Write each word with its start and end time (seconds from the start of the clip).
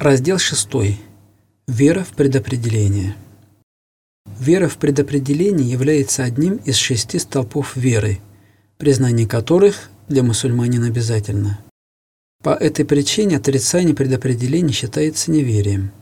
Раздел 0.00 0.38
6. 0.38 0.66
Вера 1.68 2.04
в 2.04 2.14
предопределение. 2.16 3.16
Вера 4.38 4.66
в 4.66 4.78
предопределение 4.78 5.70
является 5.70 6.24
одним 6.24 6.56
из 6.56 6.76
шести 6.76 7.18
столпов 7.18 7.76
веры, 7.76 8.18
признание 8.78 9.28
которых 9.28 9.90
для 10.08 10.22
мусульманина 10.22 10.86
обязательно. 10.86 11.60
По 12.42 12.54
этой 12.54 12.86
причине 12.86 13.36
отрицание 13.36 13.94
предопределения 13.94 14.72
считается 14.72 15.30
неверием. 15.30 15.92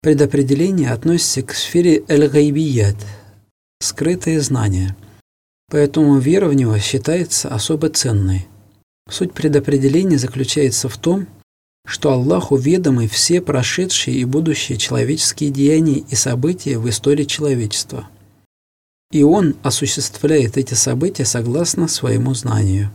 Предопределение 0.00 0.90
относится 0.90 1.42
к 1.42 1.52
сфере 1.52 2.04
эль-гайбият– 2.08 2.96
скрытые 3.80 4.40
знания, 4.40 4.96
поэтому 5.70 6.16
вера 6.16 6.48
в 6.48 6.54
него 6.54 6.78
считается 6.78 7.54
особо 7.54 7.90
ценной. 7.90 8.46
Суть 9.10 9.34
предопределения 9.34 10.16
заключается 10.16 10.88
в 10.88 10.96
том, 10.96 11.28
что 11.84 12.12
Аллаху 12.12 12.56
ведомы 12.56 13.08
все 13.08 13.40
прошедшие 13.40 14.16
и 14.16 14.24
будущие 14.24 14.78
человеческие 14.78 15.50
деяния 15.50 16.04
и 16.08 16.14
события 16.14 16.78
в 16.78 16.88
истории 16.88 17.24
человечества. 17.24 18.08
И 19.10 19.22
Он 19.22 19.56
осуществляет 19.62 20.56
эти 20.56 20.74
события 20.74 21.24
согласно 21.24 21.88
своему 21.88 22.34
знанию. 22.34 22.90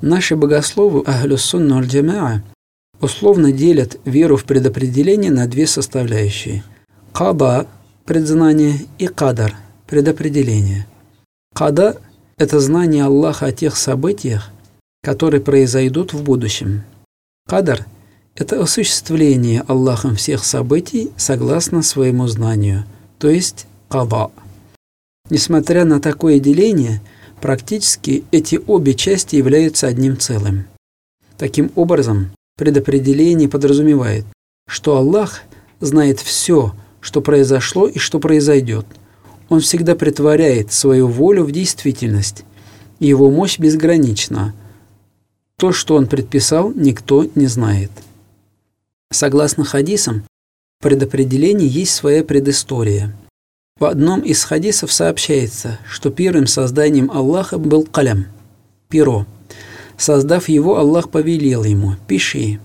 Наши 0.00 0.34
богословы 0.36 1.02
Ахлюссунна 1.02 1.78
аль 1.78 2.42
условно 3.00 3.52
делят 3.52 3.98
веру 4.04 4.36
в 4.36 4.44
предопределение 4.44 5.30
на 5.30 5.46
две 5.46 5.66
составляющие– 5.66 6.64
каба– 7.12 7.66
предзнание 8.04 8.86
и 8.98 9.06
кадар– 9.06 9.54
предопределение. 9.86 10.86
Када– 11.54 12.00
это 12.38 12.60
знание 12.60 13.04
Аллаха 13.04 13.46
о 13.46 13.52
тех 13.52 13.76
событиях, 13.76 14.50
которые 15.02 15.40
произойдут 15.40 16.12
в 16.12 16.22
будущем– 16.22 16.82
Кадар– 17.48 17.86
это 18.34 18.60
осуществление 18.60 19.64
Аллахом 19.68 20.16
всех 20.16 20.44
событий 20.44 21.12
согласно 21.16 21.82
своему 21.82 22.26
знанию, 22.26 22.84
то 23.18 23.30
есть 23.30 23.64
када. 23.88 24.30
Несмотря 25.30 25.86
на 25.86 25.98
такое 25.98 26.40
деление, 26.40 27.00
практически 27.40 28.24
эти 28.32 28.60
обе 28.66 28.92
части 28.92 29.36
являются 29.36 29.86
одним 29.86 30.18
целым. 30.18 30.66
Таким 31.38 31.72
образом, 31.74 32.32
предопределение 32.58 33.48
подразумевает, 33.48 34.26
что 34.68 34.98
Аллах 34.98 35.40
знает 35.80 36.20
все, 36.20 36.74
что 37.00 37.22
произошло 37.22 37.88
и 37.88 37.98
что 37.98 38.20
произойдет. 38.20 38.84
Он 39.48 39.60
всегда 39.60 39.94
притворяет 39.94 40.74
свою 40.74 41.08
волю 41.08 41.44
в 41.44 41.52
действительность, 41.52 42.44
его 43.00 43.30
мощь 43.30 43.58
безгранична– 43.58 44.52
то, 45.58 45.72
что 45.72 45.96
он 45.96 46.06
предписал, 46.06 46.72
никто 46.72 47.26
не 47.34 47.46
знает. 47.46 47.90
Согласно 49.10 49.64
хадисам, 49.64 50.24
в 50.78 50.84
предопределении 50.84 51.68
есть 51.68 51.94
своя 51.94 52.22
предыстория. 52.24 53.14
В 53.78 53.84
одном 53.84 54.20
из 54.20 54.44
хадисов 54.44 54.92
сообщается, 54.92 55.78
что 55.86 56.10
первым 56.10 56.46
созданием 56.46 57.10
Аллаха 57.10 57.58
был 57.58 57.84
калям– 57.84 58.26
перо. 58.88 59.26
Создав 59.96 60.48
его, 60.48 60.78
Аллах 60.78 61.10
повелел 61.10 61.64
ему– 61.64 61.96
пиши. 62.08 62.60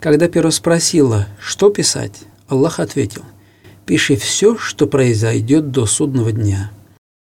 Когда 0.00 0.28
перо 0.28 0.50
спросило, 0.50 1.26
что 1.40 1.70
писать, 1.70 2.24
Аллах 2.46 2.78
ответил– 2.78 3.22
пиши 3.86 4.16
все, 4.16 4.56
что 4.56 4.86
произойдет 4.86 5.70
до 5.70 5.86
судного 5.86 6.32
дня. 6.32 6.70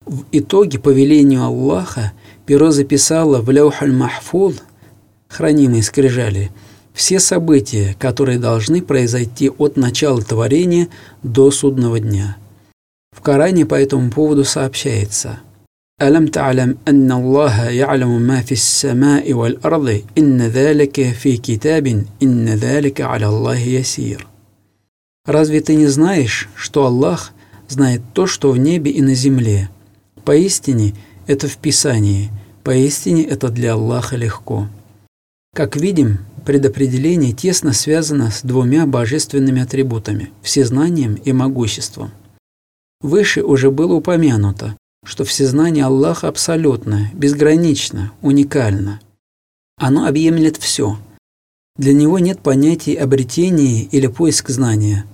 В 0.06 0.24
итоге, 0.32 0.78
по 0.78 0.90
велению 0.90 1.44
Аллаха, 1.44 2.12
перо 2.46 2.70
записало 2.70 3.40
в 3.40 3.50
Ляухаль-Махфуд, 3.50 4.60
хранимой 5.28 5.82
скрижали, 5.82 6.50
все 6.92 7.20
события, 7.20 7.96
которые 7.98 8.38
должны 8.38 8.82
произойти 8.82 9.48
от 9.48 9.76
начала 9.76 10.20
творения 10.20 10.88
до 11.22 11.50
судного 11.50 12.00
дня. 12.00 12.36
В 13.16 13.20
Коране 13.20 13.64
по 13.66 13.74
этому 13.74 14.10
поводу 14.10 14.44
сообщается 14.44 15.40
«Алам 16.00 16.24
та'алам 16.24 16.78
анна 16.84 17.16
Аллаха 17.16 17.70
я'ламу 17.70 18.18
ма 18.18 18.42
фи 18.42 18.56
самаи 18.56 19.32
валь 19.32 19.58
арды, 19.62 20.04
инна 20.16 20.50
залика 20.50 21.04
фи 21.12 21.36
китабин, 21.36 22.08
инна 22.20 22.56
залика 22.56 23.10
аля 23.10 23.26
Аллахи 23.26 23.68
ясир». 23.68 24.26
Разве 25.24 25.60
ты 25.60 25.76
не 25.76 25.86
знаешь, 25.86 26.48
что 26.56 26.86
Аллах 26.86 27.32
знает 27.68 28.02
то, 28.12 28.26
что 28.26 28.50
в 28.50 28.58
небе 28.58 28.90
и 28.90 29.00
на 29.00 29.14
земле? 29.14 29.70
Поистине– 30.24 30.94
это 31.26 31.48
в 31.48 31.56
Писании. 31.56 32.30
Поистине 32.62 33.24
это 33.24 33.48
для 33.48 33.72
Аллаха 33.72 34.14
легко. 34.14 34.68
Как 35.52 35.74
видим, 35.74 36.18
предопределение 36.46 37.32
тесно 37.32 37.72
связано 37.72 38.30
с 38.30 38.42
двумя 38.42 38.86
божественными 38.86 39.60
атрибутами– 39.60 40.30
всезнанием 40.42 41.14
и 41.14 41.32
могуществом. 41.32 42.12
Выше 43.00 43.42
уже 43.42 43.72
было 43.72 43.94
упомянуто, 43.94 44.76
что 45.04 45.24
всезнание 45.24 45.86
Аллаха 45.86 46.28
абсолютно, 46.28 47.10
безгранично, 47.14 48.12
уникально. 48.22 49.00
Оно 49.76 50.06
объемлет 50.06 50.56
все. 50.56 50.98
Для 51.76 51.94
него 51.94 52.20
нет 52.20 52.38
понятий 52.40 52.94
обретения 52.94 53.82
или 53.82 54.06
поиск 54.06 54.50
знания– 54.50 55.04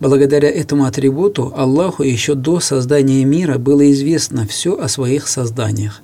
Благодаря 0.00 0.50
этому 0.50 0.86
атрибуту 0.86 1.52
Аллаху 1.54 2.02
еще 2.02 2.34
до 2.34 2.58
создания 2.58 3.24
мира 3.24 3.58
было 3.58 3.90
известно 3.92 4.46
все 4.46 4.76
о 4.76 4.88
своих 4.88 5.28
созданиях. 5.28 6.02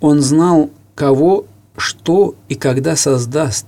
Он 0.00 0.20
знал, 0.20 0.70
кого, 0.94 1.46
что 1.76 2.34
и 2.48 2.54
когда 2.54 2.96
создаст, 2.96 3.66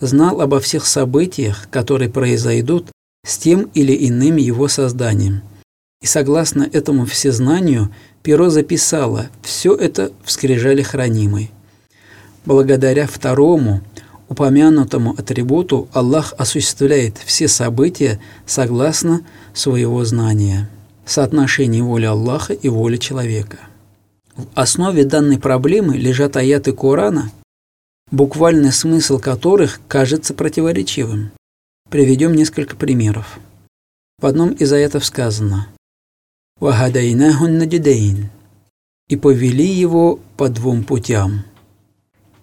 знал 0.00 0.40
обо 0.40 0.60
всех 0.60 0.86
событиях, 0.86 1.68
которые 1.70 2.08
произойдут 2.08 2.86
с 3.26 3.36
тем 3.38 3.70
или 3.74 4.08
иным 4.08 4.36
его 4.36 4.68
созданием. 4.68 5.42
И 6.00 6.06
согласно 6.06 6.68
этому 6.70 7.04
всезнанию, 7.06 7.92
перо 8.22 8.48
записало 8.50 9.28
все 9.42 9.74
это 9.74 10.12
в 10.22 10.30
скрижале 10.30 10.84
хранимой. 10.84 11.50
Благодаря 12.44 13.06
второму– 13.08 13.80
упомянутому 14.28 15.14
атрибуту 15.16 15.88
Аллах 15.92 16.34
осуществляет 16.38 17.18
все 17.18 17.48
события 17.48 18.20
согласно 18.46 19.24
своего 19.52 20.04
знания, 20.04 20.68
соотношении 21.04 21.80
воли 21.80 22.06
Аллаха 22.06 22.52
и 22.52 22.68
воли 22.68 22.96
человека. 22.96 23.58
В 24.36 24.46
основе 24.54 25.04
данной 25.04 25.38
проблемы 25.38 25.96
лежат 25.96 26.36
аяты 26.36 26.72
Корана, 26.72 27.30
буквальный 28.10 28.72
смысл 28.72 29.18
которых 29.18 29.80
кажется 29.86 30.34
противоречивым. 30.34 31.30
Приведем 31.90 32.34
несколько 32.34 32.76
примеров. 32.76 33.38
В 34.20 34.26
одном 34.26 34.52
из 34.52 34.72
аятов 34.72 35.04
сказано 35.04 35.68
«Вахадайнахун 36.58 37.58
надидейн» 37.58 38.30
и 39.08 39.16
повели 39.16 39.66
его 39.66 40.18
по 40.36 40.48
двум 40.48 40.82
путям– 40.82 41.44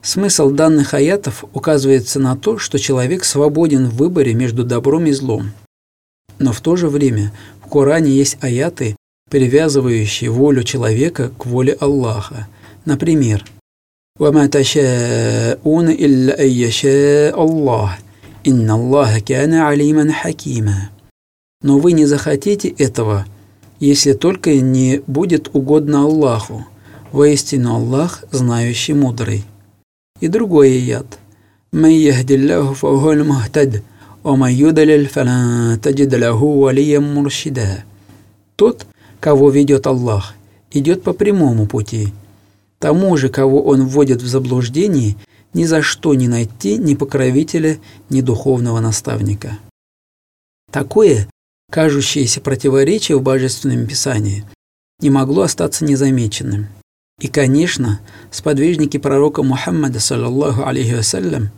Смысл 0.03 0.51
данных 0.51 0.95
аятов 0.95 1.45
указывается 1.53 2.21
на 2.21 2.37
то, 2.37 2.59
что 2.59 2.79
человек 2.79 3.25
свободен 3.25 3.89
в 3.89 3.97
выборе 3.97 4.35
между 4.35 4.65
добром 4.65 5.07
и 5.07 5.13
злом. 5.13 5.51
Но 6.39 6.53
в 6.53 6.61
то 6.61 6.77
же 6.77 6.89
время 6.89 7.33
в 7.65 7.69
Коране 7.69 8.13
есть 8.13 8.39
аяты, 8.41 8.95
привязывающие 9.31 10.31
волю 10.31 10.63
человека 10.63 11.33
к 11.37 11.47
воле 11.47 11.73
Аллаха. 11.81 12.47
Например, 12.85 13.45
وَمَا 14.19 14.47
تَشَاءُونَ 14.47 15.89
إِلَّا 15.91 16.41
أَن 16.41 16.49
يَشَاءَ 16.49 17.35
اللَّهُ 17.35 17.91
إِنَّ 18.47 18.71
اللَّهَ 18.71 19.19
كَانَ 19.19 19.53
عَلِيمًا 19.55 20.13
حَكِيمًا 20.13 20.91
Но 21.63 21.79
вы 21.79 21.93
не 21.93 22.07
захотите 22.07 22.69
этого, 22.69 23.27
если 23.81 24.13
только 24.13 24.55
не 24.61 25.03
будет 25.07 25.51
угодно 25.53 26.05
Аллаху. 26.05 26.65
Воистину 27.13 27.75
Аллах, 27.75 28.25
знающий 28.31 28.95
мудрый. 28.95 29.45
И 30.22 30.28
другой 30.28 30.70
аят. 30.78 31.20
«Ман 31.72 31.92
яхдиллаху 31.92 32.74
фахуаль 32.76 33.24
мухтад, 33.24 33.82
а 34.24 34.36
ман 34.36 34.52
юдалил 34.52 35.08
фалан 35.08 35.80
таджид 35.80 36.14
лаху 36.14 36.60
валиям 36.60 37.06
муршида». 37.14 37.84
Тот, 38.56 38.86
кого 39.20 39.50
ведет 39.50 39.88
Аллах, 39.88 40.36
идет 40.72 41.02
по 41.02 41.14
прямому 41.14 41.66
пути. 41.66 42.14
Тому 42.78 43.18
же, 43.18 43.30
кого 43.30 43.64
он 43.64 43.88
вводит 43.88 44.22
в 44.22 44.28
заблуждение, 44.28 45.16
ни 45.54 45.66
за 45.66 45.82
что 45.82 46.14
не 46.14 46.28
найти 46.28 46.78
ни 46.78 46.94
покровителя, 46.94 47.80
ни 48.10 48.22
духовного 48.22 48.80
наставника. 48.80 49.58
Такое, 50.72 51.28
кажущееся 51.72 52.42
противоречие 52.42 53.18
в 53.18 53.24
Божественном 53.24 53.88
Писании, 53.88 54.46
не 55.00 55.10
могло 55.10 55.44
остаться 55.44 55.84
незамеченным– 55.84 56.68
и, 57.22 57.28
конечно, 57.28 58.02
сподвижники 58.32 58.98
пророка 58.98 59.44
Мухаммада, 59.44 60.00
саллаллаху 60.00 60.66
алейхи 60.66 60.96
вассалям, 60.96 61.52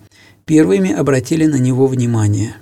первыми 0.45 0.91
обратили 0.91 1.45
на 1.45 1.55
него 1.55 1.87
внимание. 1.87 2.57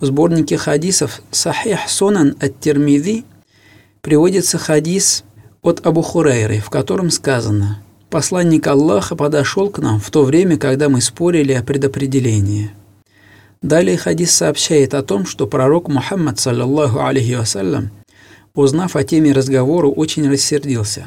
В 0.00 0.06
сборнике 0.06 0.56
хадисов 0.56 1.20
«Сахих 1.30 1.80
Сунан 1.86 2.34
от 2.40 2.58
Термиди» 2.60 3.24
приводится 4.00 4.56
хадис 4.56 5.22
от 5.60 5.86
Абу 5.86 6.00
Хурайры, 6.00 6.60
в 6.60 6.70
котором 6.70 7.10
сказано 7.10 7.82
«Посланник 8.08 8.66
Аллаха 8.66 9.16
подошел 9.16 9.68
к 9.68 9.78
нам 9.78 10.00
в 10.00 10.10
то 10.10 10.24
время, 10.24 10.56
когда 10.56 10.88
мы 10.88 11.02
спорили 11.02 11.52
о 11.52 11.62
предопределении. 11.62 12.70
Далее 13.60 13.98
хадис 13.98 14.30
сообщает 14.30 14.94
о 14.94 15.02
том, 15.02 15.26
что 15.26 15.46
пророк 15.46 15.88
Мухаммад, 15.88 16.40
саллаллаху 16.40 17.00
алейхи 17.00 17.34
вассалям, 17.34 17.90
узнав 18.54 18.96
о 18.96 19.04
теме 19.04 19.32
разговора, 19.32 19.88
очень 19.88 20.30
рассердился. 20.30 21.06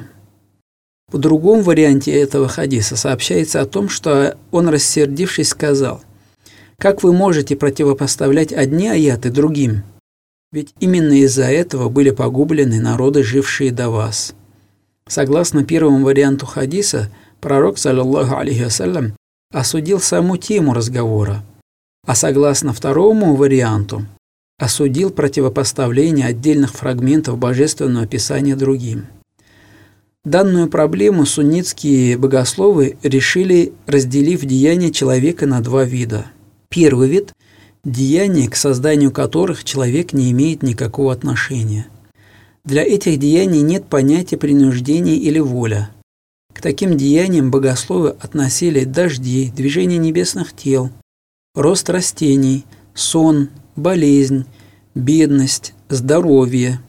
В 1.10 1.20
другом 1.20 1.62
варианте 1.62 2.12
этого 2.12 2.50
хадиса 2.50 2.98
сообщается 2.98 3.62
о 3.62 3.66
том, 3.66 3.88
что 3.88 4.38
он, 4.52 4.68
рассердившись, 4.68 5.50
сказал, 5.50 6.02
«Как 6.78 7.02
вы 7.02 7.14
можете 7.14 7.56
противопоставлять 7.56 8.52
одни 8.52 8.90
аяты 8.90 9.30
другим? 9.30 9.84
Ведь 10.52 10.74
именно 10.82 11.14
из-за 11.14 11.46
этого 11.46 11.88
были 11.88 12.10
погублены 12.10 12.82
народы, 12.82 13.24
жившие 13.24 13.72
до 13.72 13.90
вас». 13.90 14.34
Согласно 15.08 15.64
первому 15.64 16.04
варианту 16.04 16.46
хадиса, 16.46 17.10
пророк, 17.40 17.78
саллаллаху 17.78 18.36
алейхи 18.36 18.64
вассалям, 18.64 19.14
осудил 19.54 20.02
саму 20.02 20.36
тему 20.36 20.74
разговора, 20.74 21.42
а 22.06 22.16
согласно 22.16 22.74
второму 22.74 23.36
варианту, 23.36 24.06
осудил 24.60 25.12
противопоставление 25.12 26.28
отдельных 26.28 26.74
фрагментов 26.74 27.38
божественного 27.38 28.06
писания 28.06 28.58
другим. 28.58 29.08
Данную 30.28 30.68
проблему 30.68 31.26
суннитские 31.26 32.18
богословы 32.18 32.98
решили, 33.02 33.74
разделив 33.86 34.42
деяния 34.42 34.92
человека 34.92 35.46
на 35.46 35.62
два 35.62 35.86
вида. 35.86 36.26
Первый 36.70 37.10
вид– 37.10 37.34
деяния, 37.84 38.50
к 38.50 38.56
созданию 38.56 39.12
которых 39.12 39.64
человек 39.64 40.14
не 40.14 40.32
имеет 40.32 40.64
никакого 40.64 41.14
отношения– 41.14 41.88
для 42.68 42.84
этих 42.84 43.18
деяний 43.18 43.62
нет 43.62 43.86
понятия 43.86 44.36
принуждения 44.36 45.16
или 45.16 45.40
воля. 45.40 45.90
К 46.54 46.60
таким 46.60 46.98
деяниям 46.98 47.50
богословы 47.50 48.10
относили 48.10 48.84
дожди, 48.84 49.54
движение 49.56 49.98
небесных 49.98 50.54
тел, 50.54 50.90
рост 51.56 51.90
растений, 51.90 52.66
сон, 52.94 53.52
болезнь, 53.78 54.44
бедность, 54.96 55.76
здоровье, 55.88 56.82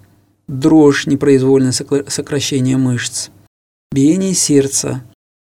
дрожь, 0.49 1.07
непроизвольное 1.07 1.73
сокращение 1.73 2.79
мышц, 2.79 3.29
биение 3.93 4.35
сердца, 4.35 5.05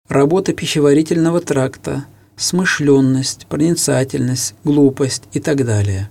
работа 0.08 0.54
пищеварительного 0.54 1.42
тракта, 1.42 2.06
смышленность, 2.38 3.48
проницательность, 3.48 4.56
глупость 4.64 5.24
и 5.34 5.40
так 5.40 5.66
далее. 5.66 6.10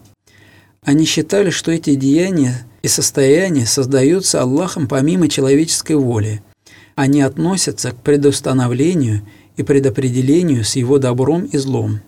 Они 0.84 1.04
считали, 1.04 1.50
что 1.50 1.70
эти 1.70 1.94
деяния 1.94 2.66
и 2.82 2.88
состояния 2.88 3.66
создаются 3.66 4.42
Аллахом 4.42 4.88
помимо 4.88 5.28
человеческой 5.28 5.96
воли. 5.96 6.42
Они 6.96 7.22
относятся 7.22 7.92
к 7.92 8.02
предустановлению 8.02 9.22
и 9.56 9.62
предопределению 9.62 10.64
с 10.64 10.74
его 10.74 10.98
добром 10.98 11.44
и 11.44 11.56
злом. 11.56 12.00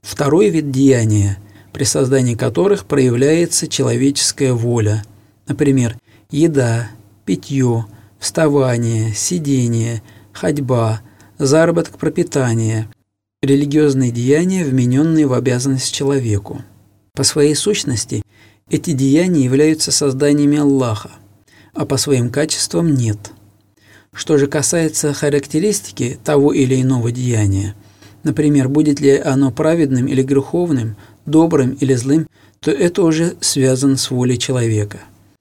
Второй 0.00 0.48
вид 0.48 0.70
деяния, 0.70 1.38
при 1.72 1.84
создании 1.84 2.34
которых 2.34 2.86
проявляется 2.86 3.68
человеческая 3.68 4.54
воля, 4.54 5.04
например, 5.50 5.98
еда, 6.30 6.88
питье, 7.26 7.86
вставание, 8.20 9.12
сидение, 9.12 10.00
ходьба, 10.32 11.00
заработок 11.38 11.98
пропитания, 11.98 12.88
религиозные 13.42 14.12
деяния, 14.12 14.64
вмененные 14.64 15.26
в 15.26 15.32
обязанность 15.32 15.92
человеку. 15.92 16.62
По 17.14 17.24
своей 17.24 17.56
сущности 17.56 18.22
эти 18.70 18.92
деяния 18.92 19.42
являются 19.42 19.90
созданиями 19.90 20.58
Аллаха, 20.58 21.10
а 21.74 21.84
по 21.84 21.96
своим 21.96 22.30
качествам 22.30 22.94
нет. 22.94 23.32
Что 24.12 24.38
же 24.38 24.46
касается 24.46 25.12
характеристики 25.12 26.18
того 26.22 26.52
или 26.52 26.80
иного 26.80 27.10
деяния, 27.10 27.74
например, 28.22 28.68
будет 28.68 29.00
ли 29.00 29.18
оно 29.18 29.50
праведным 29.50 30.06
или 30.06 30.22
греховным, 30.22 30.94
добрым 31.26 31.72
или 31.72 31.94
злым, 31.94 32.28
то 32.60 32.70
это 32.70 33.02
уже 33.02 33.34
связано 33.40 33.96
с 33.96 34.10
волей 34.12 34.38
человека. 34.38 35.00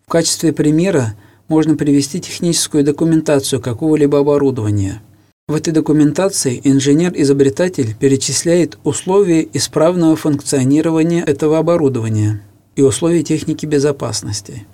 В 0.09 0.11
качестве 0.11 0.53
примера 0.53 1.13
можно 1.47 1.75
привести 1.75 2.19
техническую 2.19 2.83
документацию 2.83 3.61
какого-либо 3.61 4.17
оборудования. 4.17 5.03
В 5.47 5.53
этой 5.53 5.71
документации 5.71 6.59
инженер-изобретатель 6.63 7.93
перечисляет 7.93 8.79
условия 8.83 9.47
исправного 9.53 10.15
функционирования 10.15 11.21
этого 11.21 11.59
оборудования– 11.59 12.41
и 12.75 12.81
условий 12.81 13.23
техники 13.23 13.67
безопасности. 13.67 14.65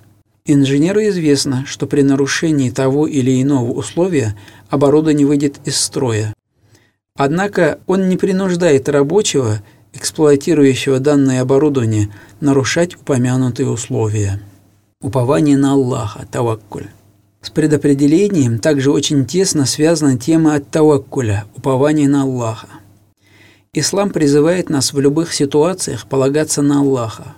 Инженеру 0.46 1.00
известно, 1.00 1.66
что 1.66 1.86
при 1.86 2.00
нарушении 2.00 2.70
того 2.70 3.06
или 3.06 3.42
иного 3.42 3.72
условия 3.72 4.34
оборудование 4.70 5.26
выйдет 5.26 5.56
из 5.66 5.76
строя. 5.76 6.32
Однако 7.14 7.78
он 7.86 8.08
не 8.08 8.16
принуждает 8.16 8.88
рабочего, 8.88 9.62
эксплуатирующего 9.92 10.98
данное 10.98 11.42
оборудование, 11.42 12.08
нарушать 12.40 12.94
упомянутые 12.94 13.68
условия. 13.68 14.40
Упование 15.02 15.58
на 15.58 15.72
Аллаха, 15.72 16.26
таваккуль. 16.30 16.86
С 17.42 17.50
предопределением 17.50 18.58
также 18.58 18.90
очень 18.90 19.26
тесно 19.26 19.66
связана 19.66 20.18
тема 20.18 20.54
от 20.54 20.70
таваккуля, 20.70 21.44
упования 21.54 22.08
на 22.08 22.22
Аллаха. 22.22 22.68
Ислам 23.74 24.08
призывает 24.08 24.70
нас 24.70 24.94
в 24.94 24.98
любых 24.98 25.34
ситуациях 25.34 26.06
полагаться 26.06 26.62
на 26.62 26.80
Аллаха. 26.80 27.34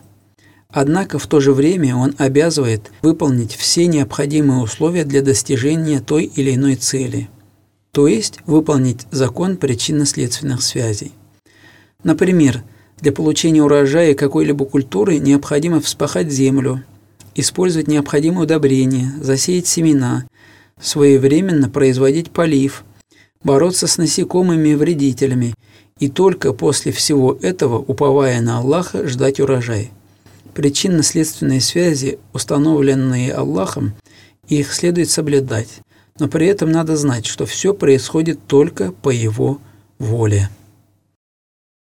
Однако 0.70 1.19
в 1.19 1.26
то 1.26 1.40
же 1.40 1.52
время 1.52 1.96
он 1.96 2.14
обязывает 2.16 2.93
выполнить 3.02 3.56
все 3.56 3.88
необходимые 3.88 4.61
условия 4.62 5.04
для 5.04 5.20
достижения 5.20 6.00
той 6.00 6.26
или 6.26 6.54
иной 6.54 6.76
цели, 6.76 7.28
то 7.90 8.06
есть 8.06 8.38
выполнить 8.46 9.08
закон 9.11 9.56
причинно-следственных 9.56 10.62
связей. 10.62 11.11
Например, 12.04 12.62
для 13.00 13.11
получения 13.11 13.64
урожая 13.64 14.14
какой-либо 14.14 14.64
культуры 14.64 15.19
необходимо 15.19 15.81
вспахать 15.81 16.31
землю, 16.31 16.84
использовать 17.38 17.88
необходимые 17.88 18.44
удобрения, 18.44 19.12
засеять 19.20 19.67
семена, 19.67 20.26
своевременно 20.81 21.69
производить 21.69 22.31
полив, 22.31 22.85
бороться 23.43 23.87
с 23.87 23.99
насекомыми 23.99 24.70
и 24.70 24.75
вредителями, 24.75 25.55
и 25.99 26.08
только 26.08 26.52
после 26.52 26.93
всего 26.93 27.38
этого, 27.40 27.79
уповая 27.79 28.40
на 28.40 28.58
Аллаха, 28.58 29.06
ждать 29.06 29.40
урожай– 29.40 29.90
Причинно-следственные 30.58 31.61
связи, 31.61 32.19
установленные 32.32 33.32
Аллахом, 33.32 33.94
их 34.49 34.75
следует 34.75 35.08
соблюдать, 35.08 35.69
но 36.19 36.26
при 36.26 36.49
этом 36.49 36.73
надо 36.73 36.96
знать, 36.96 37.26
что 37.26 37.46
все 37.46 37.73
происходит 37.73 38.40
только 38.49 38.90
по 38.90 39.11
Его 39.11 39.61
воле. 40.00 40.49